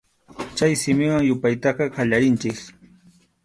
Chay 0.57 0.73
simiwan 0.83 1.27
yupaytaqa 1.27 1.85
qallarinchik. 1.99 2.59